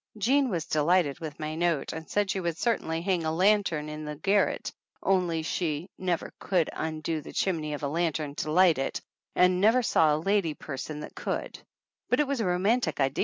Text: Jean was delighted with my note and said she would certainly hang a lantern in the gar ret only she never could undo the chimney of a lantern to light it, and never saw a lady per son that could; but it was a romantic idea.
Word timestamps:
Jean 0.17 0.49
was 0.49 0.65
delighted 0.65 1.19
with 1.19 1.39
my 1.39 1.53
note 1.53 1.93
and 1.93 2.09
said 2.09 2.31
she 2.31 2.39
would 2.39 2.57
certainly 2.57 3.03
hang 3.03 3.23
a 3.23 3.31
lantern 3.31 3.87
in 3.87 4.03
the 4.03 4.15
gar 4.15 4.47
ret 4.47 4.71
only 5.03 5.43
she 5.43 5.87
never 5.95 6.33
could 6.39 6.71
undo 6.73 7.21
the 7.21 7.31
chimney 7.31 7.75
of 7.75 7.83
a 7.83 7.87
lantern 7.87 8.33
to 8.33 8.49
light 8.51 8.79
it, 8.79 8.99
and 9.35 9.61
never 9.61 9.83
saw 9.83 10.15
a 10.15 10.17
lady 10.17 10.55
per 10.55 10.75
son 10.75 11.01
that 11.01 11.13
could; 11.13 11.59
but 12.09 12.19
it 12.19 12.25
was 12.27 12.41
a 12.41 12.45
romantic 12.47 12.99
idea. 12.99 13.19